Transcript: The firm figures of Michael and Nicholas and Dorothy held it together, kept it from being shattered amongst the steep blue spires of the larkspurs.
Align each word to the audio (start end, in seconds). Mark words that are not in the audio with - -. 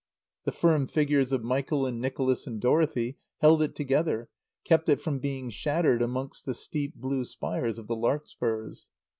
The 0.45 0.51
firm 0.51 0.87
figures 0.87 1.31
of 1.31 1.43
Michael 1.43 1.85
and 1.85 2.01
Nicholas 2.01 2.47
and 2.47 2.59
Dorothy 2.59 3.19
held 3.39 3.61
it 3.61 3.75
together, 3.75 4.29
kept 4.65 4.89
it 4.89 4.99
from 4.99 5.19
being 5.19 5.51
shattered 5.51 6.01
amongst 6.01 6.47
the 6.47 6.55
steep 6.55 6.95
blue 6.95 7.23
spires 7.23 7.77
of 7.77 7.85
the 7.85 7.95
larkspurs. 7.95 8.89